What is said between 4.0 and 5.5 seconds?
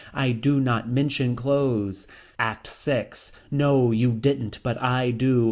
didn't but I do.